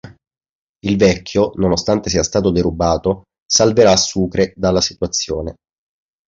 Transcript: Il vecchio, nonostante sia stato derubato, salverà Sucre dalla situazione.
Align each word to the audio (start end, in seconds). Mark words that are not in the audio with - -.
Il 0.79 0.97
vecchio, 0.97 1.51
nonostante 1.57 2.09
sia 2.09 2.23
stato 2.23 2.49
derubato, 2.49 3.25
salverà 3.45 3.95
Sucre 3.97 4.51
dalla 4.55 4.81
situazione. 4.81 5.57